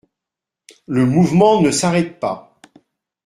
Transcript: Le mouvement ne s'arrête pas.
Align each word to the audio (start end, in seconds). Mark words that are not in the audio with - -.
Le 0.87 1.05
mouvement 1.05 1.61
ne 1.61 1.69
s'arrête 1.69 2.19
pas. 2.19 2.57